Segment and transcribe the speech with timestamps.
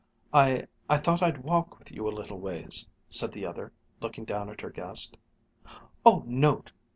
[0.33, 4.49] "I I thought I'd walk with you a little ways," said the other, looking down
[4.49, 5.15] at her guest.
[6.03, 6.63] "Oh no!